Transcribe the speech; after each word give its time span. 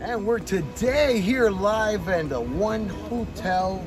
And 0.00 0.26
we're 0.26 0.38
today 0.38 1.20
here 1.20 1.50
live 1.50 2.08
in 2.08 2.28
the 2.30 2.40
One 2.40 2.88
Hotel. 2.88 3.84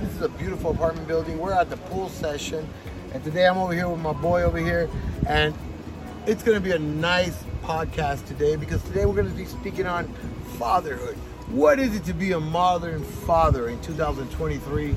This 0.00 0.10
is 0.14 0.22
a 0.22 0.28
beautiful 0.30 0.70
apartment 0.70 1.06
building. 1.06 1.38
We're 1.38 1.52
at 1.52 1.68
the 1.68 1.76
pool 1.76 2.08
session. 2.08 2.66
And 3.12 3.22
today 3.22 3.46
I'm 3.46 3.58
over 3.58 3.74
here 3.74 3.88
with 3.88 4.00
my 4.00 4.12
boy 4.14 4.42
over 4.44 4.56
here. 4.58 4.88
And 5.26 5.54
it's 6.26 6.42
going 6.42 6.56
to 6.56 6.60
be 6.60 6.70
a 6.72 6.78
nice 6.78 7.36
podcast 7.62 8.26
today 8.26 8.56
because 8.56 8.82
today 8.84 9.04
we're 9.04 9.14
going 9.14 9.28
to 9.30 9.36
be 9.36 9.44
speaking 9.44 9.86
on 9.86 10.08
fatherhood. 10.58 11.16
What 11.48 11.78
is 11.78 11.94
it 11.94 12.04
to 12.04 12.14
be 12.14 12.32
a 12.32 12.40
modern 12.40 13.02
father 13.04 13.68
in 13.68 13.78
2023? 13.82 14.94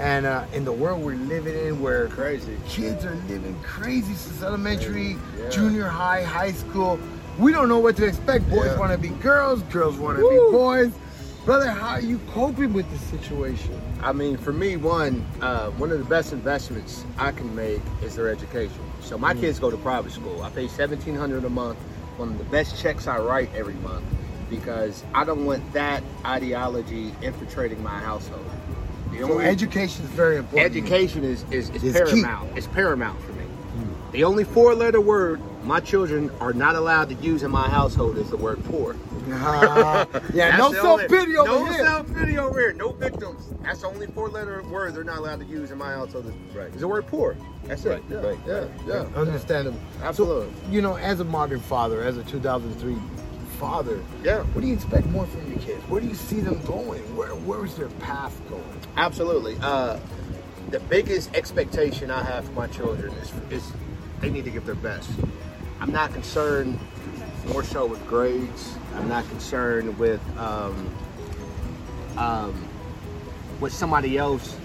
And 0.00 0.26
uh, 0.26 0.44
in 0.52 0.64
the 0.64 0.72
world 0.72 1.02
we're 1.02 1.14
living 1.14 1.54
in, 1.66 1.80
where 1.80 2.08
Crazy. 2.08 2.56
kids 2.68 3.04
are 3.04 3.14
living 3.28 3.56
crazy 3.62 4.14
since 4.14 4.42
elementary, 4.42 5.16
Yeah. 5.38 5.48
junior 5.48 5.86
high, 5.86 6.22
high 6.22 6.52
school. 6.52 6.98
We 7.38 7.52
don't 7.52 7.68
know 7.68 7.78
what 7.78 7.96
to 7.96 8.06
expect. 8.06 8.48
Boys 8.48 8.66
Yeah. 8.66 8.78
want 8.78 8.92
to 8.92 8.98
be 8.98 9.08
girls, 9.08 9.62
girls 9.64 9.96
want 9.96 10.18
to 10.18 10.28
be 10.28 10.36
boys. 10.50 10.92
Brother, 11.44 11.70
how 11.70 11.90
are 11.90 12.00
you 12.00 12.18
coping 12.32 12.72
with 12.72 12.90
this 12.90 13.00
situation? 13.02 13.80
I 14.02 14.12
mean, 14.12 14.36
for 14.36 14.52
me, 14.52 14.76
one 14.76 15.24
uh, 15.40 15.70
one 15.72 15.92
of 15.92 15.98
the 15.98 16.04
best 16.04 16.32
investments 16.32 17.04
I 17.18 17.30
can 17.32 17.54
make 17.54 17.80
is 18.02 18.16
their 18.16 18.28
education. 18.28 18.80
So 19.00 19.16
my 19.16 19.34
kids 19.34 19.58
go 19.60 19.70
to 19.70 19.76
private 19.76 20.12
school. 20.12 20.42
I 20.42 20.50
pay 20.50 20.66
seventeen 20.66 21.14
hundred 21.14 21.44
a 21.44 21.50
month. 21.50 21.78
One 22.16 22.30
of 22.30 22.38
the 22.38 22.44
best 22.44 22.80
checks 22.80 23.06
I 23.06 23.18
write 23.18 23.50
every 23.54 23.74
month 23.74 24.04
because 24.48 25.04
I 25.14 25.24
don't 25.24 25.44
want 25.44 25.72
that 25.74 26.02
ideology 26.24 27.12
infiltrating 27.22 27.82
my 27.82 27.98
household. 27.98 28.44
The 29.12 29.18
So 29.18 29.38
education 29.40 30.04
is 30.04 30.10
very 30.12 30.38
important. 30.38 30.74
education 30.74 31.22
is 31.22 31.44
is, 31.50 31.68
is 31.70 31.84
Is 31.84 31.92
key. 31.92 31.92
paramount. 32.22 32.56
It's 32.56 32.66
paramount 32.66 33.20
for 33.22 33.32
me. 33.32 33.44
The 34.12 34.24
only 34.24 34.44
four-letter 34.44 35.00
word 35.00 35.40
my 35.66 35.80
children 35.80 36.30
are 36.40 36.52
not 36.52 36.76
allowed 36.76 37.08
to 37.08 37.14
use 37.16 37.42
in 37.42 37.50
my 37.50 37.68
household 37.68 38.16
is 38.18 38.30
the 38.30 38.36
word 38.36 38.62
poor. 38.64 38.96
Ah, 39.30 40.06
yeah, 40.34 40.56
no 40.56 40.72
self 40.72 40.84
only- 40.86 41.08
pity 41.08 41.36
over 41.36 41.48
no 41.48 41.64
here. 41.66 41.84
self 41.84 42.14
pity 42.14 42.38
over 42.38 42.60
here. 42.60 42.72
No 42.72 42.92
victims. 42.92 43.42
That's 43.62 43.80
the 43.80 43.88
only 43.88 44.06
four 44.08 44.28
letter 44.28 44.62
word 44.64 44.94
they're 44.94 45.02
not 45.04 45.18
allowed 45.18 45.40
to 45.40 45.46
use 45.46 45.72
in 45.72 45.78
my 45.78 45.92
household. 45.92 46.26
Is, 46.26 46.32
Right. 46.56 46.68
is 46.72 46.80
the 46.80 46.88
word 46.88 47.06
poor. 47.08 47.36
That's 47.64 47.84
it. 47.84 47.90
Right, 47.90 48.02
Yeah, 48.08 48.16
right, 48.18 48.38
yeah, 48.46 48.52
right. 48.54 48.70
yeah. 48.86 49.18
Understandable. 49.20 49.80
Absolutely. 50.02 50.52
You 50.72 50.82
know, 50.82 50.96
as 50.96 51.18
a 51.20 51.24
modern 51.24 51.60
father, 51.60 52.02
as 52.02 52.16
a 52.16 52.22
2003 52.24 52.96
father, 53.58 54.00
Yeah. 54.22 54.42
what 54.52 54.60
do 54.60 54.68
you 54.68 54.74
expect 54.74 55.06
more 55.06 55.26
from 55.26 55.50
your 55.50 55.58
kids? 55.60 55.82
Where 55.88 56.00
do 56.00 56.06
you 56.06 56.14
see 56.14 56.40
them 56.40 56.60
going? 56.64 57.02
Where 57.16 57.30
Where 57.34 57.64
is 57.64 57.74
their 57.74 57.88
path 58.00 58.40
going? 58.48 58.62
Absolutely. 58.96 59.56
Uh, 59.60 59.98
the 60.70 60.78
biggest 60.80 61.34
expectation 61.34 62.10
I 62.10 62.22
have 62.22 62.44
for 62.44 62.52
my 62.52 62.66
children 62.68 63.12
is, 63.14 63.32
is 63.50 63.72
they 64.20 64.30
need 64.30 64.44
to 64.44 64.50
give 64.50 64.64
their 64.66 64.74
best. 64.76 65.10
I'm 65.80 65.92
not 65.92 66.12
concerned 66.12 66.78
more 67.48 67.62
so 67.62 67.86
with 67.86 68.04
grades. 68.06 68.74
I'm 68.94 69.08
not 69.08 69.28
concerned 69.28 69.98
with 69.98 70.20
um, 70.38 70.90
um, 72.16 72.54
what 73.58 73.72
somebody 73.72 74.16
else 74.18 74.56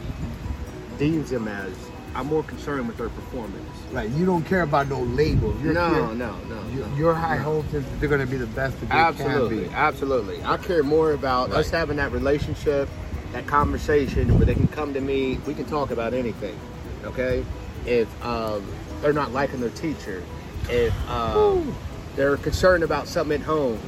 deems 0.98 1.30
them 1.30 1.48
as. 1.48 1.74
I'm 2.14 2.28
more 2.28 2.44
concerned 2.44 2.88
with 2.88 2.98
their 2.98 3.10
performance. 3.10 3.68
Like, 3.94 4.10
you 4.18 4.26
don't 4.26 4.44
care 4.44 4.64
about 4.64 4.90
no 4.90 5.02
labels. 5.02 5.62
Your 5.62 5.74
No, 5.74 6.10
kid- 6.10 6.18
no, 6.18 6.36
no, 6.50 6.64
Your, 6.74 6.88
no. 6.88 6.96
your 6.96 7.14
high 7.14 7.38
hopes 7.38 7.74
is 7.74 7.86
they're 8.00 8.10
going 8.10 8.20
to 8.22 8.28
be 8.28 8.38
the 8.38 8.48
best 8.48 8.80
that 8.82 8.90
they 8.90 8.96
Absolutely, 8.96 9.60
can 9.64 9.70
be. 9.70 9.74
absolutely. 9.76 10.44
I 10.44 10.58
care 10.58 10.84
more 10.84 11.14
about 11.14 11.52
us 11.52 11.70
having 11.70 11.98
that 11.98 12.12
relationship, 12.12 12.90
that 13.32 13.48
conversation 13.48 14.38
where 14.38 14.46
they 14.46 14.56
can 14.56 14.68
come 14.70 14.94
to 14.94 15.00
me. 15.02 15.40
We 15.46 15.54
can 15.54 15.66
talk 15.66 15.92
about 15.92 16.14
anything. 16.14 16.58
Okay, 17.06 17.46
if 17.86 18.26
um, 18.26 18.66
they're 19.02 19.14
not 19.14 19.32
liking 19.32 19.62
their 19.62 19.70
teacher, 19.72 20.22
if 20.70 21.10
um, 21.10 21.76
they're 22.16 22.38
concerned 22.38 22.84
about 22.84 23.08
something 23.08 23.42
at 23.42 23.46
home, 23.46 23.80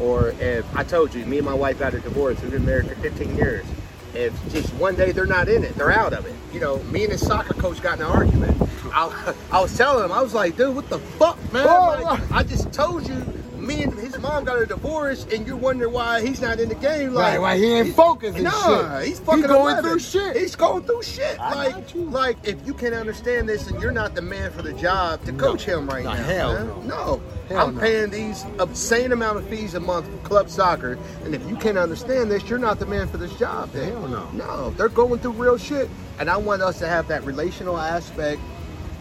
or 0.00 0.30
if 0.40 0.76
I 0.76 0.84
told 0.84 1.14
you, 1.14 1.24
me 1.26 1.38
and 1.38 1.46
my 1.46 1.54
wife 1.54 1.78
got 1.78 1.94
a 1.94 2.00
divorce. 2.00 2.40
We've 2.42 2.50
been 2.50 2.64
married 2.64 2.88
for 2.88 2.94
15 2.96 3.36
years. 3.36 3.66
If 4.14 4.34
just 4.52 4.72
one 4.74 4.94
day 4.94 5.12
they're 5.12 5.26
not 5.26 5.48
in 5.48 5.64
it, 5.64 5.74
they're 5.74 5.92
out 5.92 6.12
of 6.12 6.26
it. 6.26 6.34
You 6.52 6.60
know, 6.60 6.78
me 6.84 7.04
and 7.04 7.12
his 7.12 7.26
soccer 7.26 7.54
coach 7.54 7.80
got 7.80 7.98
in 7.98 8.04
an 8.04 8.10
argument. 8.10 8.56
I, 8.92 9.34
I 9.50 9.60
was 9.60 9.76
telling 9.76 10.04
him, 10.04 10.12
I 10.12 10.20
was 10.20 10.34
like, 10.34 10.56
dude, 10.56 10.74
what 10.74 10.88
the 10.90 10.98
fuck, 10.98 11.38
man? 11.52 11.64
Like, 12.02 12.30
I 12.30 12.42
just 12.42 12.72
told 12.72 13.08
you, 13.08 13.24
me 13.62 13.82
and 13.84 13.94
his 13.94 14.18
mom 14.18 14.44
got 14.44 14.60
a 14.60 14.66
divorce, 14.66 15.26
and 15.32 15.46
you're 15.46 15.56
wondering 15.56 15.92
why 15.92 16.20
he's 16.20 16.40
not 16.40 16.58
in 16.60 16.68
the 16.68 16.74
game. 16.74 17.14
Like, 17.14 17.32
Right, 17.34 17.40
why 17.40 17.56
he 17.56 17.72
ain't 17.72 17.96
and 17.98 18.44
nah, 18.44 18.98
shit. 18.98 19.08
he's 19.08 19.20
fucking 19.20 19.42
He 19.42 19.48
going 19.48 19.76
11. 19.78 19.84
through 19.84 19.98
shit. 20.00 20.36
He's 20.36 20.56
going 20.56 20.82
through 20.84 21.02
shit. 21.02 21.38
I 21.40 21.54
like, 21.54 21.94
like 21.94 22.36
if 22.44 22.66
you 22.66 22.74
can't 22.74 22.94
understand 22.94 23.48
this, 23.48 23.68
and 23.68 23.80
you're 23.80 23.92
not 23.92 24.14
the 24.14 24.22
man 24.22 24.50
for 24.50 24.62
the 24.62 24.72
job 24.72 25.24
to 25.26 25.32
coach 25.32 25.64
him 25.64 25.86
right 25.88 26.04
No, 26.04 26.12
now. 26.12 26.22
hell 26.22 26.54
man. 26.54 26.66
no. 26.66 26.82
No, 26.82 27.22
Hell 27.48 27.68
I'm 27.68 27.78
paying 27.78 28.10
these 28.10 28.44
obscene 28.58 29.12
amount 29.12 29.38
of 29.38 29.46
fees 29.48 29.74
a 29.74 29.80
month 29.80 30.06
for 30.06 30.16
club 30.28 30.48
soccer, 30.48 30.98
and 31.24 31.34
if 31.34 31.46
you 31.48 31.56
can't 31.56 31.78
understand 31.78 32.30
this, 32.30 32.48
you're 32.48 32.58
not 32.58 32.78
the 32.78 32.86
man 32.86 33.08
for 33.08 33.16
this 33.18 33.34
job. 33.36 33.70
Then. 33.72 33.90
Hell 33.92 34.08
no. 34.08 34.28
No, 34.32 34.70
they're 34.70 34.88
going 34.88 35.20
through 35.20 35.32
real 35.32 35.56
shit, 35.58 35.88
and 36.18 36.28
I 36.30 36.36
want 36.36 36.62
us 36.62 36.78
to 36.80 36.88
have 36.88 37.08
that 37.08 37.24
relational 37.24 37.78
aspect 37.78 38.40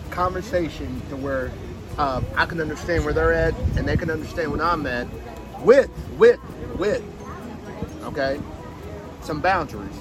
conversation 0.10 1.02
to 1.10 1.16
where 1.16 1.52
um, 2.02 2.26
I 2.36 2.46
can 2.48 2.60
understand 2.60 3.06
where 3.06 3.14
they're 3.14 3.34
at, 3.34 3.54
and 3.78 3.88
they 3.88 3.96
can 3.96 4.10
understand 4.10 4.52
where 4.52 4.64
I'm 4.64 4.86
at, 4.88 5.08
with 5.62 5.90
with 6.18 6.40
with 6.78 7.04
okay 8.06 8.40
some 9.22 9.40
boundaries 9.40 9.96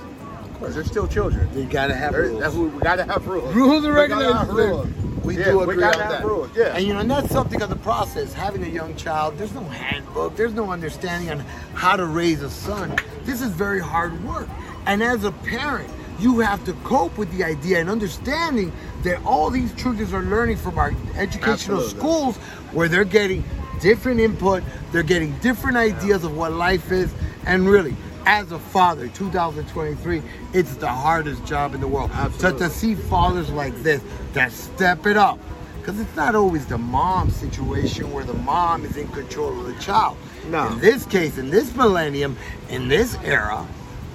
because 0.55 0.75
they're 0.75 0.85
still 0.85 1.07
children. 1.07 1.47
You 1.55 1.65
got 1.67 1.89
to 1.89 1.95
have 1.95 2.13
There- 2.13 2.23
rules. 2.23 2.41
that's 2.41 2.55
what- 2.55 2.73
we 2.73 2.81
gotta 2.81 3.05
have 3.05 3.27
rules. 3.27 3.55
Rules 3.55 3.85
and 3.85 3.95
We 3.95 4.01
regulations. 4.01 4.49
rules. 4.49 4.87
We 5.23 5.37
Yeah, 5.37 5.45
do 5.51 5.59
we 5.59 5.63
agree 5.65 5.77
gotta 5.77 5.99
on 5.99 6.03
have 6.05 6.13
that. 6.13 6.25
rules. 6.27 6.49
Yeah. 6.57 6.75
And 6.77 6.87
you 6.87 6.95
know, 6.95 7.01
and 7.01 7.11
that's 7.11 7.31
something 7.31 7.61
of 7.61 7.69
the 7.69 7.77
process. 7.77 8.33
Having 8.33 8.65
a 8.65 8.69
young 8.69 8.95
child, 8.97 9.37
there's 9.37 9.53
no 9.53 9.63
handbook, 9.65 10.37
there's 10.37 10.55
no 10.55 10.71
understanding 10.73 11.31
on 11.31 11.45
how 11.75 11.97
to 11.97 12.07
raise 12.07 12.41
a 12.43 12.49
son. 12.51 12.95
This 13.27 13.43
is 13.43 13.51
very 13.51 13.81
hard 13.81 14.25
work. 14.25 14.49
And 14.87 15.03
as 15.03 15.25
a 15.25 15.33
parent, 15.33 15.91
you 16.19 16.39
have 16.41 16.65
to 16.65 16.73
cope 16.85 17.17
with 17.19 17.31
the 17.37 17.45
idea 17.45 17.79
and 17.81 17.91
understanding 17.91 18.73
that 19.03 19.25
all 19.25 19.51
these 19.51 19.73
children 19.75 20.13
are 20.15 20.23
learning 20.23 20.57
from 20.57 20.79
our 20.79 20.93
educational 21.17 21.81
Absolutely. 21.81 21.99
schools 21.99 22.37
where 22.73 22.89
they're 22.89 23.05
getting 23.05 23.45
different 23.81 24.21
input, 24.21 24.63
they're 24.93 25.03
getting 25.03 25.37
different 25.39 25.77
ideas 25.77 26.25
of 26.25 26.37
what 26.37 26.53
life 26.53 26.93
is, 26.93 27.13
and 27.47 27.69
really, 27.69 27.97
as 28.27 28.53
a 28.53 28.59
father, 28.59 29.09
2023, 29.09 30.23
it's 30.53 30.77
the 30.77 30.89
hardest 30.89 31.45
job 31.47 31.75
in 31.75 31.81
the 31.81 31.89
world. 31.89 32.11
Absolutely. 32.13 32.59
to 32.61 32.71
see 32.71 32.95
fathers 32.95 33.51
like 33.51 33.75
this 33.83 34.03
that 34.35 34.53
step 34.53 35.07
it 35.07 35.17
up. 35.17 35.39
Because 35.81 35.99
it's 35.99 36.15
not 36.15 36.35
always 36.35 36.67
the 36.67 36.77
mom 36.77 37.31
situation 37.31 38.13
where 38.13 38.23
the 38.23 38.35
mom 38.35 38.85
is 38.85 38.99
in 38.99 39.09
control 39.09 39.59
of 39.59 39.67
the 39.67 39.81
child. 39.81 40.19
No. 40.49 40.69
In 40.69 40.79
this 40.79 41.07
case, 41.07 41.39
in 41.39 41.49
this 41.49 41.75
millennium, 41.75 42.37
in 42.69 42.89
this 42.89 43.17
era, 43.25 43.67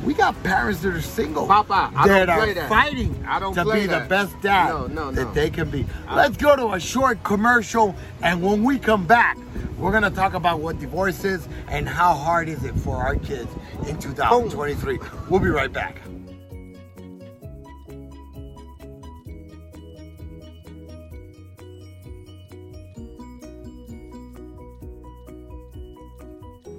we 0.06 0.14
got 0.14 0.42
parents 0.44 0.82
that 0.82 0.94
are 0.94 1.02
single. 1.02 1.48
Papa, 1.48 1.92
I 1.96 2.08
that 2.08 2.30
are 2.30 2.54
that. 2.54 2.70
fighting 2.70 3.26
I 3.28 3.40
don't 3.40 3.54
to 3.56 3.66
be 3.66 3.88
the 3.88 4.06
best 4.08 4.40
dad 4.42 4.70
No, 4.70 4.88
no, 4.88 5.12
that 5.12 5.34
they 5.34 5.50
can 5.50 5.70
be. 5.70 5.86
Let's 6.14 6.38
go 6.38 6.56
to 6.56 6.74
a 6.74 6.80
short 6.80 7.24
commercial, 7.24 7.96
and 8.22 8.42
when 8.42 8.64
we 8.64 8.78
come 8.78 9.06
back, 9.06 9.38
we're 9.78 9.92
gonna 9.92 10.12
talk 10.12 10.34
about 10.34 10.60
what 10.60 10.80
divorce 10.80 11.26
is 11.26 11.48
and 11.68 11.90
how 11.90 12.14
hard 12.14 12.48
is 12.48 12.64
it 12.64 12.76
for 12.76 12.98
our 12.98 13.16
kids 13.16 13.52
in 13.88 14.00
2023. 14.00 15.00
We'll 15.30 15.40
be 15.40 15.50
right 15.50 15.72
back. 15.72 16.00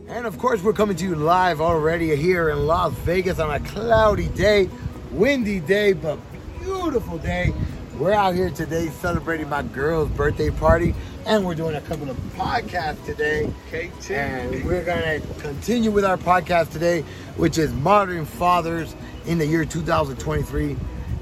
And 0.09 0.25
of 0.25 0.39
course, 0.39 0.62
we're 0.62 0.72
coming 0.72 0.97
to 0.99 1.05
you 1.05 1.17
live 1.17 1.61
already 1.61 2.15
here 2.15 2.49
in 2.49 2.65
Las 2.65 2.93
Vegas 2.93 3.41
on 3.41 3.50
a 3.50 3.59
cloudy 3.59 4.28
day, 4.28 4.71
windy 5.11 5.59
day, 5.59 5.95
but 5.95 6.16
beautiful 6.60 7.19
day. 7.19 7.53
We're 7.98 8.13
out 8.13 8.36
here 8.36 8.51
today 8.51 8.89
celebrating 9.01 9.48
my 9.48 9.63
girl's 9.63 10.09
birthday 10.10 10.51
party, 10.51 10.95
and 11.27 11.45
we're 11.45 11.57
doing 11.57 11.75
a 11.75 11.81
couple 11.81 12.09
of 12.09 12.16
podcasts 12.36 13.04
today. 13.04 13.53
KT. 13.69 14.13
And 14.13 14.65
we're 14.65 14.84
gonna 14.84 15.19
continue 15.41 15.91
with 15.91 16.04
our 16.04 16.16
podcast 16.16 16.71
today, 16.71 17.03
which 17.36 17.59
is 17.59 17.72
Modern 17.72 18.27
Fathers 18.27 18.95
in 19.27 19.39
the 19.39 19.47
year 19.47 19.65
2023. 19.65 20.77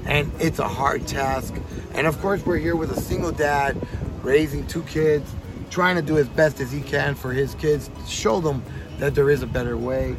And 0.05 0.31
it's 0.39 0.59
a 0.59 0.67
hard 0.67 1.07
task. 1.07 1.55
And 1.95 2.05
of 2.05 2.21
course, 2.21 2.45
we're 2.45 2.59
here 2.59 2.75
with 2.75 2.91
a 2.91 3.01
single 3.01 3.31
dad 3.31 3.81
raising 4.21 4.67
two 4.67 4.83
kids, 4.83 5.33
trying 5.69 5.95
to 5.95 6.01
do 6.01 6.17
as 6.17 6.27
best 6.29 6.59
as 6.59 6.71
he 6.71 6.81
can 6.81 7.15
for 7.15 7.33
his 7.33 7.55
kids, 7.55 7.89
show 8.07 8.39
them 8.39 8.63
that 8.99 9.15
there 9.15 9.29
is 9.29 9.41
a 9.41 9.47
better 9.47 9.77
way. 9.77 10.15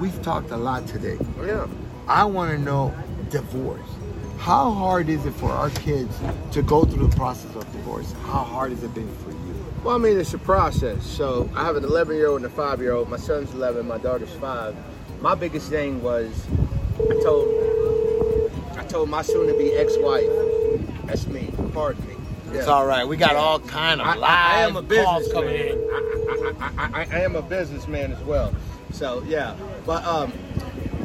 We've 0.00 0.20
talked 0.22 0.50
a 0.50 0.56
lot 0.56 0.86
today. 0.86 1.18
Oh, 1.38 1.44
yeah. 1.44 1.66
I 2.06 2.24
want 2.24 2.52
to 2.52 2.58
know 2.58 2.94
divorce. 3.30 3.88
How 4.38 4.70
hard 4.70 5.08
is 5.08 5.26
it 5.26 5.34
for 5.34 5.50
our 5.50 5.70
kids 5.70 6.16
to 6.52 6.62
go 6.62 6.84
through 6.84 7.08
the 7.08 7.16
process 7.16 7.54
of 7.56 7.70
divorce? 7.72 8.12
How 8.22 8.44
hard 8.44 8.70
has 8.70 8.82
it 8.82 8.94
been 8.94 9.12
for 9.16 9.30
you? 9.30 9.64
Well, 9.84 9.96
I 9.96 9.98
mean, 9.98 10.18
it's 10.18 10.32
a 10.32 10.38
process. 10.38 11.04
So 11.04 11.50
I 11.54 11.64
have 11.64 11.76
an 11.76 11.84
11 11.84 12.16
year 12.16 12.28
old 12.28 12.42
and 12.42 12.46
a 12.46 12.54
5 12.54 12.80
year 12.80 12.92
old. 12.92 13.08
My 13.08 13.16
son's 13.16 13.52
11, 13.52 13.86
my 13.86 13.98
daughter's 13.98 14.32
5. 14.34 14.74
My 15.20 15.34
biggest 15.34 15.68
thing 15.68 16.02
was 16.02 16.46
I 17.00 17.20
told 17.22 17.48
I 18.76 18.84
told 18.84 19.08
my 19.08 19.22
soon 19.22 19.48
to 19.48 19.58
be 19.58 19.72
ex 19.72 19.96
wife, 19.98 20.30
that's 21.04 21.26
me, 21.26 21.50
pardon 21.72 22.06
me. 22.06 22.07
It's 22.52 22.66
Yeah. 22.66 22.72
all 22.72 22.86
right. 22.86 23.06
We 23.06 23.16
got 23.16 23.36
all 23.36 23.60
kind 23.60 24.00
of 24.00 24.06
I, 24.06 24.14
live 24.14 24.24
I 24.24 24.60
am 24.62 24.76
a 24.76 24.82
calls 24.82 25.32
coming 25.32 25.54
in. 25.54 25.78
I, 26.78 27.06
I, 27.10 27.20
am 27.20 27.36
a 27.36 27.42
businessman 27.42 28.12
as 28.12 28.20
well. 28.22 28.54
So 28.92 29.22
yeah, 29.26 29.54
but 29.86 30.04
um, 30.04 30.32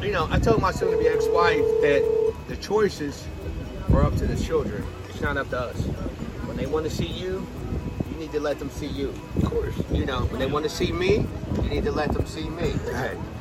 you 0.02 0.10
know, 0.10 0.26
I 0.30 0.38
told 0.38 0.60
my 0.60 0.72
soon-to-be 0.72 1.06
ex-wife 1.06 1.58
that 1.82 2.34
the 2.48 2.56
choices 2.56 3.26
are 3.92 4.02
up 4.04 4.16
to 4.16 4.26
the 4.26 4.42
children. 4.42 4.84
It's 5.08 5.20
not 5.20 5.36
up 5.36 5.50
to 5.50 5.58
us. 5.60 5.76
When 6.46 6.56
they 6.56 6.66
want 6.66 6.84
to 6.86 6.90
see 6.90 7.06
you, 7.06 7.46
you 8.10 8.16
need 8.16 8.32
to 8.32 8.40
let 8.40 8.58
them 8.58 8.70
see 8.70 8.86
you. 8.86 9.12
Of 9.36 9.44
course. 9.44 9.74
You 9.92 10.06
know, 10.06 10.20
when 10.26 10.40
they 10.40 10.46
want 10.46 10.64
to 10.64 10.70
see 10.70 10.92
me, 10.92 11.26
you 11.62 11.68
need 11.68 11.84
to 11.84 11.92
let 11.92 12.12
them 12.12 12.26
see 12.26 12.48
me. 12.48 12.72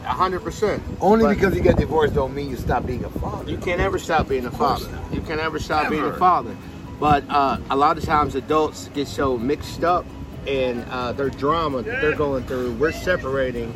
Hundred 0.04 0.42
percent. 0.42 0.84
Only 1.00 1.26
But- 1.26 1.36
because 1.36 1.56
you 1.56 1.62
get 1.62 1.78
divorced 1.78 2.14
don't 2.14 2.34
mean 2.36 2.50
you 2.50 2.58
stop 2.58 2.86
being 2.86 3.04
a 3.06 3.10
father. 3.10 3.50
You 3.50 3.58
can't 3.58 3.80
ever 3.82 3.98
stop 3.98 4.28
being 4.28 4.46
a 4.46 4.52
father. 4.52 4.88
You 5.14 5.22
can't 5.22 5.40
ever 5.40 5.60
stop 5.60 5.90
being 5.90 6.04
a 6.04 6.14
father. 6.14 6.56
But 7.04 7.26
uh, 7.30 7.58
a 7.70 7.76
lot 7.76 7.98
of 7.98 8.06
times 8.06 8.34
adults 8.34 8.88
get 8.94 9.10
so 9.10 9.38
mixed 9.38 9.84
up 9.84 10.06
in 10.46 10.84
uh, 10.84 11.12
their 11.12 11.30
drama 11.30 11.82
that 11.82 12.00
they're 12.00 12.16
going 12.16 12.46
through. 12.46 12.76
We're 12.76 12.94
separating. 12.94 13.74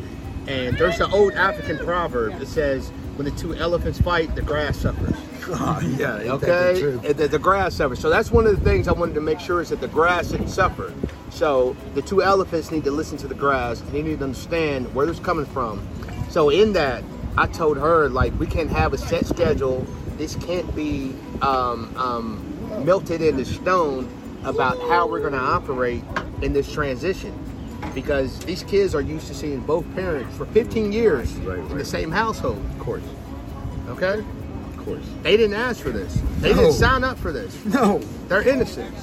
And 0.47 0.77
there's 0.77 1.01
an 1.01 1.11
old 1.11 1.33
African 1.33 1.77
proverb 1.77 2.39
that 2.39 2.47
says, 2.47 2.87
when 3.17 3.25
the 3.25 3.31
two 3.31 3.53
elephants 3.53 3.99
fight, 3.99 4.33
the 4.33 4.41
grass 4.41 4.77
suffers. 4.77 5.13
Oh, 5.49 5.79
yeah, 5.97 6.19
ain't 6.19 6.41
that 6.41 6.41
the 6.41 6.85
Okay? 7.01 7.13
The, 7.13 7.27
the 7.27 7.39
grass 7.39 7.75
suffers. 7.75 7.99
So 7.99 8.09
that's 8.09 8.31
one 8.31 8.47
of 8.47 8.57
the 8.57 8.63
things 8.63 8.87
I 8.87 8.93
wanted 8.93 9.15
to 9.15 9.21
make 9.21 9.41
sure 9.41 9.59
is 9.59 9.69
that 9.69 9.81
the 9.81 9.87
grass 9.89 10.29
didn't 10.29 10.47
suffer. 10.47 10.93
So 11.29 11.75
the 11.95 12.01
two 12.01 12.23
elephants 12.23 12.71
need 12.71 12.85
to 12.85 12.91
listen 12.91 13.17
to 13.19 13.27
the 13.27 13.35
grass. 13.35 13.81
They 13.91 14.03
need 14.03 14.19
to 14.19 14.23
understand 14.23 14.93
where 14.95 15.09
it's 15.09 15.19
coming 15.19 15.45
from. 15.45 15.85
So 16.29 16.49
in 16.49 16.71
that, 16.73 17.03
I 17.37 17.47
told 17.47 17.77
her 17.77 18.07
like 18.07 18.37
we 18.39 18.47
can't 18.47 18.69
have 18.69 18.93
a 18.93 18.97
set 18.97 19.25
schedule. 19.25 19.85
This 20.17 20.35
can't 20.35 20.73
be 20.75 21.13
um, 21.41 21.93
um, 21.97 22.46
melted 22.83 23.21
into 23.21 23.45
stone 23.45 24.09
about 24.43 24.79
how 24.89 25.07
we're 25.07 25.19
going 25.19 25.33
to 25.33 25.39
operate 25.39 26.03
in 26.41 26.53
this 26.53 26.71
transition. 26.71 27.33
Because 27.93 28.39
these 28.39 28.63
kids 28.63 28.93
are 28.95 29.01
used 29.01 29.27
to 29.27 29.33
seeing 29.33 29.59
both 29.61 29.85
parents 29.95 30.35
for 30.37 30.45
15 30.47 30.91
years 30.91 31.31
Right, 31.37 31.57
in 31.59 31.77
the 31.77 31.85
same 31.85 32.11
household. 32.11 32.63
Of 32.71 32.79
course. 32.79 33.03
Okay, 33.89 34.19
Of 34.19 34.85
course. 34.85 35.03
they 35.23 35.37
didn't 35.37 35.55
ask 35.55 35.81
for 35.81 35.89
this. 35.91 36.19
They 36.39 36.53
No. 36.53 36.61
didn't 36.61 36.73
sign 36.73 37.03
up 37.03 37.17
for 37.17 37.31
this. 37.31 37.55
No. 37.65 37.99
They're 38.27 38.47
innocent. 38.47 38.93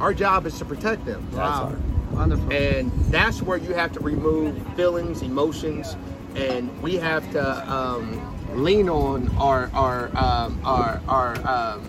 Our 0.00 0.14
job 0.14 0.46
is 0.46 0.56
to 0.58 0.64
protect 0.64 1.04
them. 1.04 1.26
Wow. 1.32 1.74
Wonderful. 2.12 2.52
And 2.52 2.90
that's 3.10 3.42
where 3.42 3.58
you 3.58 3.72
have 3.74 3.92
to 3.92 4.00
remove 4.00 4.56
feelings, 4.76 5.22
emotions, 5.22 5.96
and 6.36 6.70
we 6.82 6.96
have 6.96 7.30
to 7.32 7.72
um, 7.72 8.20
lean 8.62 8.88
on 8.88 9.28
our 9.38 9.70
our 9.74 10.10
um, 10.16 10.60
our 10.64 11.00
our 11.08 11.36
um, 11.46 11.82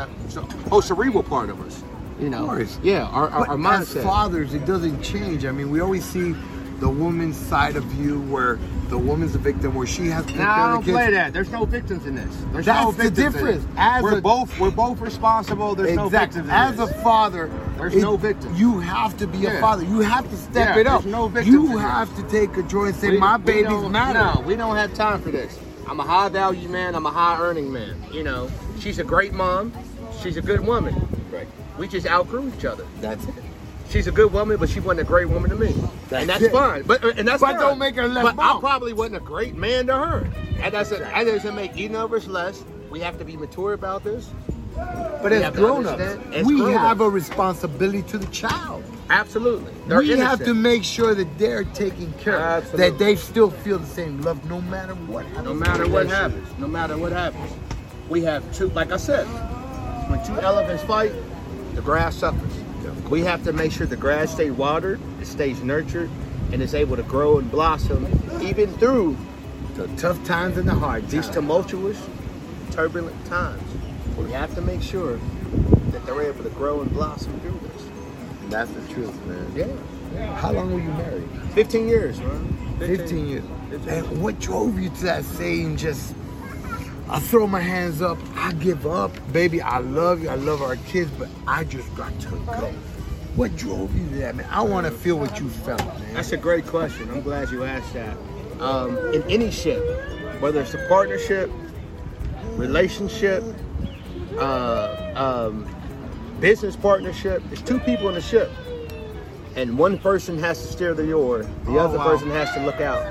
uh, 0.00 0.28
so- 0.28 0.48
oh 0.72 0.80
cerebral 0.80 1.22
part 1.22 1.50
of 1.50 1.60
us. 1.60 1.82
You 2.20 2.28
know. 2.28 2.44
course. 2.46 2.78
Yeah. 2.82 3.06
Our 3.06 3.30
our, 3.30 3.48
our 3.58 3.72
as 3.80 3.92
fathers, 3.94 4.52
it 4.52 4.66
doesn't 4.66 5.02
change. 5.02 5.44
I 5.46 5.52
mean, 5.52 5.70
we 5.70 5.80
always 5.80 6.04
see 6.04 6.34
the 6.78 6.88
woman's 6.88 7.36
side 7.36 7.76
of 7.76 7.94
you 7.94 8.20
where 8.22 8.58
the 8.88 8.98
woman's 8.98 9.34
a 9.34 9.38
victim, 9.38 9.74
where 9.74 9.86
she 9.86 10.08
has 10.08 10.24
to 10.26 10.34
No, 10.36 10.44
I 10.44 10.64
of 10.74 10.84
don't 10.84 10.94
play 10.94 11.10
that. 11.12 11.32
There's 11.32 11.50
no 11.50 11.64
victims 11.64 12.06
in 12.06 12.14
this. 12.16 12.34
There's 12.52 12.66
That's 12.66 12.84
no 12.98 13.04
the 13.04 13.10
difference. 13.10 13.64
As 13.76 14.02
we're 14.02 14.18
a- 14.18 14.20
both 14.20 14.58
we're 14.58 14.70
both 14.70 15.00
responsible. 15.00 15.74
There's 15.74 15.96
no 15.96 16.08
victims 16.10 16.44
in 16.48 16.50
As 16.50 16.76
this. 16.76 16.90
a 16.90 16.94
father, 17.02 17.50
There's 17.78 17.94
it- 17.94 18.02
no 18.02 18.16
victim. 18.16 18.54
You 18.54 18.80
have 18.80 19.16
to 19.18 19.26
be 19.26 19.46
a 19.46 19.58
father. 19.60 19.84
You 19.84 20.00
have 20.00 20.28
to 20.28 20.36
step 20.36 20.74
Yeah, 20.74 20.80
it 20.80 20.86
up. 20.86 21.02
there's 21.02 21.12
no 21.12 21.28
victims 21.28 21.54
you 21.54 21.76
have 21.78 22.14
to 22.16 22.22
take 22.24 22.52
control 22.52 22.84
and 22.86 22.94
say, 22.96 23.10
We- 23.12 23.18
"My 23.18 23.36
we 23.36 23.44
babies 23.44 23.88
matter." 23.88 24.18
No, 24.18 24.42
we 24.46 24.56
don't 24.56 24.76
have 24.76 24.92
time 24.94 25.22
for 25.22 25.30
this. 25.30 25.58
I'm 25.88 26.00
a 26.00 26.04
high 26.04 26.28
value 26.28 26.68
man. 26.68 26.94
I'm 26.94 27.06
a 27.06 27.10
high 27.10 27.40
earning 27.40 27.72
man. 27.72 27.96
You 28.12 28.24
know, 28.24 28.50
she's 28.78 28.98
a 28.98 29.04
great 29.04 29.32
mom. 29.32 29.72
She's 30.22 30.36
a 30.36 30.42
good 30.42 30.60
woman. 30.60 30.94
Right. 31.30 31.46
We 31.78 31.88
just 31.88 32.06
outgrew 32.06 32.52
each 32.56 32.64
other. 32.64 32.86
That's 33.00 33.24
it. 33.24 33.34
She's 33.88 34.06
a 34.06 34.12
good 34.12 34.32
woman, 34.32 34.56
but 34.58 34.68
she 34.68 34.78
wasn't 34.78 35.00
a 35.00 35.04
great 35.04 35.28
woman 35.28 35.50
to 35.50 35.56
me, 35.56 35.72
That's 36.08 36.12
and 36.22 36.28
that's 36.30 36.42
it. 36.44 36.52
fine. 36.52 36.82
But 36.84 37.02
uh, 37.04 37.08
and 37.16 37.26
that's 37.26 37.40
But 37.40 37.52
fine. 37.52 37.60
don't 37.60 37.78
make 37.78 37.96
her 37.96 38.06
less 38.06 38.22
But 38.22 38.38
I 38.38 38.60
probably 38.60 38.92
wasn't 38.92 39.16
a 39.16 39.20
great 39.20 39.56
man 39.56 39.86
to 39.88 39.94
her. 39.96 40.28
and 40.60 40.72
doesn't 40.72 41.00
that 41.00 41.24
doesn't 41.24 41.56
make 41.56 41.76
either 41.76 41.98
of 41.98 42.12
us 42.12 42.28
less. 42.28 42.62
We 42.90 43.00
have 43.00 43.18
to 43.18 43.24
be 43.24 43.36
mature 43.36 43.72
about 43.72 44.04
this. 44.04 44.30
But 44.76 45.24
We 45.32 45.36
as 45.38 45.42
have 45.42 45.54
grown 45.56 45.86
ups, 45.86 46.00
understand. 46.00 46.34
As 46.34 46.46
we 46.46 46.56
grown-ups. 46.58 46.78
have 46.80 47.00
a 47.00 47.08
responsibility 47.10 48.02
to 48.02 48.18
the 48.18 48.26
child. 48.28 48.84
Absolutely, 49.10 49.72
They're 49.88 49.98
we 49.98 50.10
have 50.10 50.44
to 50.44 50.54
make 50.54 50.84
sure 50.84 51.12
that 51.16 51.36
they're 51.36 51.64
taken 51.64 52.12
care 52.20 52.36
of, 52.36 52.62
Absolutely. 52.64 52.90
that 52.90 52.98
they 53.00 53.16
still 53.16 53.50
feel 53.50 53.78
the 53.80 53.86
same 53.86 54.20
love 54.22 54.48
no 54.48 54.60
matter 54.60 54.94
what 54.94 55.24
happens. 55.26 55.44
No 55.46 55.54
matter 55.54 55.88
what 55.88 56.06
happens, 56.06 56.48
no 56.60 56.68
matter 56.68 56.96
what 56.96 57.10
happens, 57.10 57.52
we 58.08 58.22
have 58.22 58.44
two. 58.54 58.68
Like 58.68 58.92
I 58.92 58.96
said, 58.98 59.26
when 60.20 60.36
two 60.36 60.42
elephants 60.42 60.82
fight, 60.84 61.12
the 61.74 61.82
grass 61.82 62.16
suffers. 62.16 62.52
We 63.08 63.22
have 63.22 63.42
to 63.44 63.52
make 63.52 63.72
sure 63.72 63.86
the 63.86 63.96
grass 63.96 64.32
stays 64.32 64.52
watered, 64.52 65.00
it 65.20 65.26
stays 65.26 65.62
nurtured, 65.62 66.10
and 66.52 66.62
is 66.62 66.74
able 66.74 66.96
to 66.96 67.02
grow 67.02 67.38
and 67.38 67.50
blossom 67.50 68.06
even 68.42 68.72
through 68.74 69.16
The 69.74 69.86
tough 69.96 70.22
times 70.24 70.56
and 70.56 70.68
the 70.68 70.74
hard 70.74 71.08
these 71.08 71.28
tumultuous, 71.28 71.98
turbulent 72.70 73.24
times. 73.26 73.62
We 74.18 74.32
have 74.32 74.54
to 74.56 74.60
make 74.60 74.82
sure 74.82 75.18
that 75.90 76.04
they're 76.06 76.22
able 76.22 76.44
to 76.44 76.50
grow 76.50 76.80
and 76.80 76.92
blossom 76.92 77.38
through 77.40 77.60
this. 77.62 77.88
That's 78.48 78.70
the 78.70 78.92
truth, 78.92 79.26
man. 79.26 79.52
Yeah, 80.14 80.36
How 80.36 80.52
long 80.52 80.72
were 80.72 80.80
you 80.80 80.90
married? 80.90 81.28
15 81.54 81.88
years, 81.88 82.20
man. 82.20 82.76
15 82.78 83.26
years. 83.26 83.44
15 83.70 83.88
And 83.88 84.22
what 84.22 84.38
drove 84.40 84.78
you 84.78 84.90
to 84.90 85.04
that 85.04 85.24
saying 85.24 85.76
just, 85.76 86.14
I 87.08 87.18
throw 87.18 87.46
my 87.46 87.60
hands 87.60 88.02
up, 88.02 88.18
I 88.36 88.52
give 88.52 88.86
up. 88.86 89.10
Baby, 89.32 89.60
I 89.60 89.78
love 89.78 90.22
you, 90.22 90.28
I 90.28 90.34
love 90.36 90.62
our 90.62 90.76
kids, 90.76 91.10
but 91.18 91.28
I 91.46 91.64
just 91.64 91.92
got 91.96 92.18
to 92.20 92.28
go. 92.30 92.72
What 93.36 93.56
drove 93.56 93.94
you 93.96 94.08
to 94.10 94.14
that, 94.16 94.36
man? 94.36 94.46
I 94.50 94.62
want 94.62 94.86
to 94.86 94.92
feel 94.92 95.18
what 95.18 95.40
you 95.40 95.48
felt, 95.48 95.84
man. 95.84 96.14
That's 96.14 96.32
a 96.32 96.36
great 96.36 96.66
question. 96.66 97.10
I'm 97.10 97.22
glad 97.22 97.50
you 97.50 97.64
asked 97.64 97.92
that. 97.94 98.16
Um, 98.60 98.96
in 99.14 99.22
any 99.30 99.50
ship, 99.50 99.82
whether 100.40 100.60
it's 100.60 100.74
a 100.74 100.86
partnership, 100.88 101.50
relationship, 102.56 103.42
uh, 104.38 105.12
um, 105.50 105.68
business 106.40 106.76
partnership, 106.76 107.42
there's 107.46 107.62
two 107.62 107.78
people 107.80 108.08
in 108.08 108.14
the 108.14 108.20
ship, 108.20 108.50
and 109.56 109.76
one 109.78 109.98
person 109.98 110.38
has 110.38 110.60
to 110.60 110.72
steer 110.72 110.94
the 110.94 111.12
oar, 111.12 111.42
the 111.64 111.72
Oh, 111.72 111.78
other 111.78 111.98
wow. 111.98 112.10
person 112.10 112.30
has 112.30 112.52
to 112.54 112.64
look 112.64 112.80
out. 112.80 113.02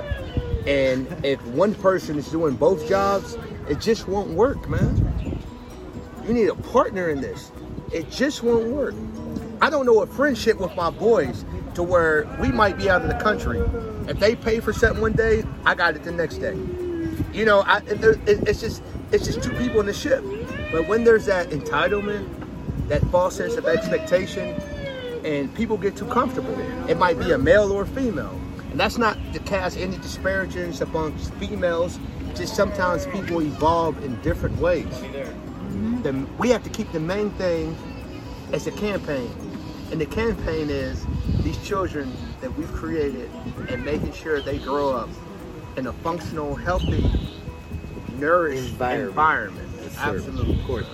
And 0.66 1.06
if 1.24 1.44
one 1.46 1.74
person 1.74 2.18
is 2.18 2.28
doing 2.28 2.54
both 2.54 2.86
jobs, 2.88 3.36
it 3.70 3.80
just 3.80 4.08
won't 4.08 4.30
work, 4.30 4.68
man. 4.68 5.38
You 6.26 6.34
need 6.34 6.48
a 6.48 6.54
partner 6.56 7.08
in 7.08 7.20
this. 7.20 7.52
It 7.92 8.10
just 8.10 8.42
won't 8.42 8.68
work. 8.68 8.94
I 9.62 9.70
don't 9.70 9.86
know 9.86 10.02
a 10.02 10.06
friendship 10.06 10.60
with 10.60 10.74
my 10.76 10.90
boys 10.90 11.44
to 11.74 11.82
where 11.82 12.26
we 12.40 12.50
might 12.52 12.78
be 12.78 12.90
out 12.90 13.02
of 13.02 13.08
the 13.08 13.18
country. 13.22 13.60
If 14.08 14.18
they 14.20 14.34
pay 14.36 14.60
for 14.60 14.72
something 14.72 15.00
one 15.02 15.12
day, 15.12 15.44
I 15.64 15.74
got 15.74 15.96
it 15.96 16.04
the 16.04 16.12
next 16.12 16.38
day. 16.38 16.56
You 17.32 17.44
know, 17.44 17.60
I, 17.60 17.78
it- 17.86 18.04
it's 18.48 18.60
just 18.60 18.82
it's 19.12 19.26
just 19.26 19.42
two 19.42 19.52
people 19.58 19.80
in 19.80 19.86
the 19.86 19.92
ship. 19.94 20.24
But 20.72 20.88
when 20.88 21.04
there's 21.04 21.26
that 21.26 21.50
entitlement, 21.50 22.28
that 22.88 23.02
false 23.10 23.36
sense 23.36 23.54
of 23.56 23.66
expectation, 23.66 24.60
and 25.24 25.54
people 25.54 25.76
get 25.76 25.96
too 25.96 26.06
comfortable, 26.06 26.58
it 26.88 26.96
might 26.98 27.18
be 27.18 27.32
a 27.32 27.38
male 27.38 27.72
or 27.72 27.82
a 27.82 27.86
female, 27.86 28.38
and 28.70 28.80
that's 28.80 28.98
not 28.98 29.18
to 29.32 29.38
cast 29.40 29.76
any 29.78 29.96
disparagements 29.98 30.80
amongst 30.80 31.32
females. 31.34 31.98
Just 32.34 32.54
sometimes 32.56 33.06
people 33.06 33.40
evolve 33.42 34.02
in 34.04 34.20
different 34.22 34.58
ways. 34.58 34.86
The, 36.02 36.26
we 36.38 36.48
have 36.50 36.62
to 36.64 36.70
keep 36.70 36.90
the 36.92 37.00
main 37.00 37.30
thing 37.32 37.76
as 38.52 38.66
a 38.66 38.72
campaign. 38.72 39.30
And 39.92 40.00
the 40.00 40.06
campaign 40.06 40.70
is 40.70 41.04
these 41.42 41.58
children 41.66 42.12
that 42.40 42.56
we've 42.56 42.72
created 42.72 43.30
and 43.68 43.84
making 43.84 44.12
sure 44.12 44.40
they 44.40 44.58
grow 44.58 44.96
up 44.96 45.08
in 45.76 45.86
a 45.86 45.92
functional, 45.92 46.54
healthy, 46.54 47.10
nourished 48.18 48.70
Environment. 48.70 49.08
environment. 49.10 49.68
Yes. 49.82 49.98
Absolutely. 49.98 50.60
Of 50.60 50.66
course. 50.66 50.86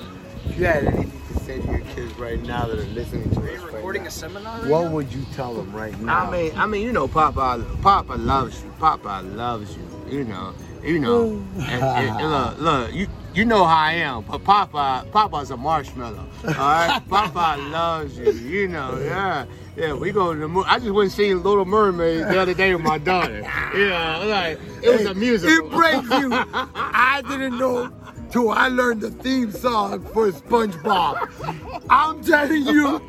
If 0.46 0.58
you 0.58 0.64
had 0.64 0.84
anything 0.84 1.12
to 1.34 1.40
say 1.44 1.60
to 1.60 1.66
your 1.66 1.80
kids 1.80 2.14
right 2.18 2.40
now 2.42 2.66
that 2.66 2.78
are 2.78 2.84
listening 2.84 3.28
to 3.30 3.40
Are 3.40 3.44
us 3.44 3.50
you 3.52 3.58
right 3.66 3.72
recording 3.74 4.02
now, 4.02 4.08
a 4.08 4.10
seminar? 4.12 4.60
Right 4.60 4.70
what 4.70 4.84
now? 4.84 4.90
would 4.90 5.12
you 5.12 5.24
tell 5.34 5.54
them 5.54 5.74
right 5.74 5.98
now? 6.00 6.26
I 6.26 6.30
mean, 6.30 6.52
I 6.56 6.66
mean, 6.66 6.82
you 6.82 6.92
know, 6.92 7.08
Papa, 7.08 7.64
Papa 7.82 8.14
loves 8.14 8.62
you. 8.62 8.72
Papa 8.78 9.22
loves 9.24 9.76
you. 9.76 9.82
You 10.08 10.24
know, 10.24 10.54
you 10.86 10.98
know. 10.98 11.42
and, 11.56 11.82
and- 11.82 12.20
and 12.20 12.30
look, 12.30 12.58
look, 12.60 12.94
you 12.94 13.06
you 13.34 13.44
know 13.44 13.64
how 13.64 13.76
I 13.76 13.92
am, 13.92 14.22
but 14.22 14.42
Papa, 14.44 15.06
Papa's 15.12 15.50
a 15.50 15.56
marshmallow. 15.58 16.26
All 16.46 16.52
right, 16.52 17.02
Papa 17.08 17.60
loves 17.70 18.16
you. 18.18 18.32
You 18.32 18.68
know, 18.68 18.98
yeah, 18.98 19.44
yeah. 19.76 19.92
We 19.92 20.10
go 20.12 20.32
to 20.32 20.40
the 20.40 20.48
movie. 20.48 20.66
I 20.70 20.78
just 20.78 20.90
went 20.92 21.04
and 21.08 21.12
seen 21.12 21.42
Little 21.42 21.66
Mermaid 21.66 22.20
the 22.28 22.40
other 22.40 22.54
day 22.54 22.74
with 22.74 22.82
my 22.82 22.96
daughter. 22.96 23.40
Yeah, 23.76 24.18
like 24.24 24.58
it 24.82 24.90
was 24.90 25.04
a 25.04 25.12
musical. 25.14 25.66
It 25.66 25.70
breaks 25.70 26.08
you. 26.18 26.30
I 26.32 27.22
didn't 27.28 27.58
know 27.58 27.92
till 28.30 28.50
I 28.50 28.68
learned 28.68 29.00
the 29.00 29.10
theme 29.10 29.52
song 29.52 30.02
for 30.12 30.30
SpongeBob. 30.30 31.82
I'm 31.90 32.22
telling 32.22 32.66
you, 32.66 33.00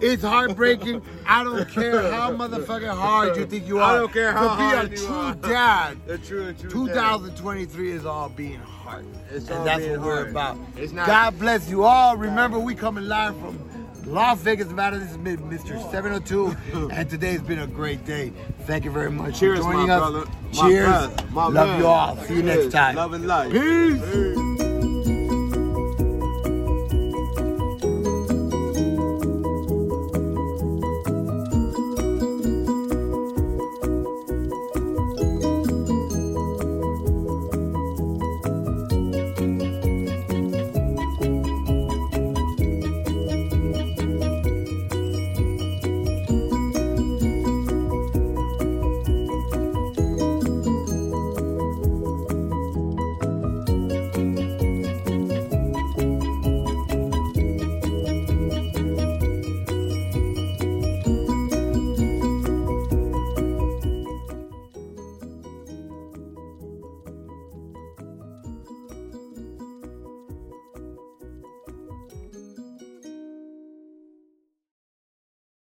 it's 0.00 0.22
heartbreaking. 0.22 1.02
I 1.26 1.44
don't 1.44 1.68
care 1.68 2.10
how 2.10 2.32
motherfucking 2.32 2.94
hard 2.94 3.36
you 3.36 3.46
think 3.46 3.66
you 3.66 3.78
are. 3.78 3.96
I 3.96 3.98
don't 3.98 4.12
care 4.12 4.32
how 4.32 4.42
to 4.42 4.48
hard 4.48 4.90
be 4.90 4.96
a 4.96 4.98
true 4.98 5.34
dad. 5.42 5.96
The 6.06 6.18
true, 6.18 6.52
true. 6.52 6.70
2023 6.70 7.90
is 7.92 8.06
all 8.06 8.28
being 8.28 8.60
hard. 8.60 9.06
It's 9.30 9.48
and 9.48 9.58
all 9.58 9.64
that's 9.64 9.86
what 9.86 10.00
we're 10.00 10.28
about. 10.28 10.56
It's 10.76 10.92
not- 10.92 11.06
God 11.06 11.38
bless 11.38 11.68
you 11.68 11.84
all. 11.84 12.16
Remember, 12.16 12.58
we 12.58 12.74
coming 12.74 13.06
live 13.06 13.36
from 13.38 13.58
Las 14.06 14.38
Vegas, 14.40 14.68
Nevada. 14.68 14.98
This 14.98 15.08
oh 15.08 15.12
has 15.12 15.16
been 15.18 15.38
Mr. 15.38 15.90
702, 15.90 16.56
and 16.92 17.08
today's 17.08 17.42
been 17.42 17.60
a 17.60 17.66
great 17.66 18.04
day. 18.04 18.32
Thank 18.66 18.84
you 18.84 18.90
very 18.90 19.10
much 19.10 19.38
Cheers, 19.38 19.58
for 19.58 19.64
joining 19.72 19.88
my 19.88 19.94
us. 19.94 20.10
brother. 20.10 20.30
Cheers. 20.52 21.30
My 21.32 21.46
Love 21.46 21.78
you 21.78 21.86
all. 21.86 22.16
See 22.16 22.36
you 22.36 22.42
next 22.42 22.72
time. 22.72 22.96
Love 22.96 23.12
and 23.12 23.26
life. 23.26 23.52
Peace. 23.52 24.00
Peace. 24.12 24.59